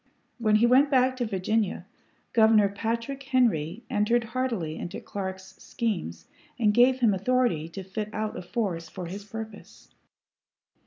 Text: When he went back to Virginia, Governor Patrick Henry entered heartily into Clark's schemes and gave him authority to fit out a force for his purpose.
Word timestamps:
When 0.39 0.55
he 0.55 0.65
went 0.65 0.89
back 0.89 1.15
to 1.17 1.27
Virginia, 1.27 1.85
Governor 2.33 2.69
Patrick 2.69 3.21
Henry 3.21 3.83
entered 3.87 4.23
heartily 4.23 4.77
into 4.79 4.99
Clark's 4.99 5.53
schemes 5.59 6.25
and 6.57 6.73
gave 6.73 7.01
him 7.01 7.13
authority 7.13 7.69
to 7.69 7.83
fit 7.83 8.11
out 8.11 8.35
a 8.35 8.41
force 8.41 8.89
for 8.89 9.05
his 9.05 9.23
purpose. 9.23 9.89